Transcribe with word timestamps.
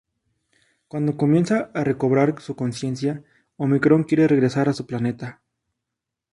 Cuando 0.87 1.15
comienza 1.15 1.69
a 1.75 1.83
recobrar 1.83 2.41
su 2.41 2.55
conciencia, 2.55 3.23
Omicron 3.57 4.03
quiere 4.03 4.27
regresar 4.27 4.67
a 4.67 4.73
su 4.73 4.87
planeta. 4.87 5.43